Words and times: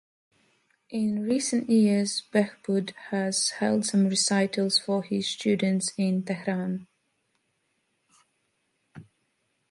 In 0.89 1.21
recent 1.25 1.69
years 1.69 2.23
Behboud 2.31 2.95
has 3.11 3.49
held 3.59 3.85
some 3.85 4.05
recitals 4.09 4.79
for 4.79 5.03
his 5.03 5.27
students 5.27 5.93
in 5.95 6.23
Tehran. 6.23 6.87